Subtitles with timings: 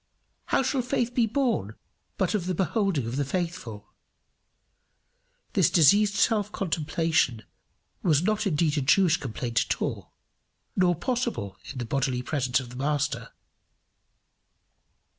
[0.45, 1.75] How shall faith be born
[2.17, 3.93] but of the beholding of the faithful?
[5.53, 7.43] This diseased self contemplation
[8.01, 10.11] was not indeed a Jewish complaint at all,
[10.75, 13.29] nor possible in the bodily presence of the Master.